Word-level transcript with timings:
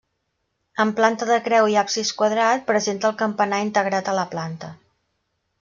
Amb 0.85 0.95
planta 0.99 1.27
de 1.31 1.37
creu 1.49 1.69
i 1.75 1.77
absis 1.83 2.13
quadrat, 2.21 2.65
presenta 2.71 3.13
el 3.13 3.21
campanar 3.23 3.63
integrat 3.69 4.13
a 4.15 4.21
la 4.23 4.29
planta. 4.37 4.75